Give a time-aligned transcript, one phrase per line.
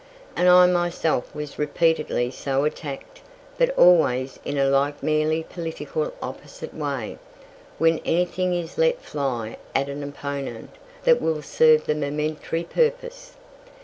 [0.35, 3.21] And I myself was repeatedly so attacked,
[3.59, 7.19] but always in a like merely political opposition way,
[7.77, 10.71] when anything is let fly at an opponent
[11.03, 13.35] that will serve the momentary purpose.